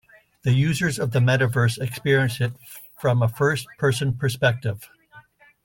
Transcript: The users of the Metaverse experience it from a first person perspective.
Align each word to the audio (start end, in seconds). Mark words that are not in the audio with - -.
The 0.41 0.51
users 0.51 0.97
of 0.97 1.11
the 1.11 1.19
Metaverse 1.19 1.79
experience 1.79 2.41
it 2.41 2.53
from 2.97 3.21
a 3.21 3.29
first 3.29 3.67
person 3.77 4.15
perspective. 4.17 4.89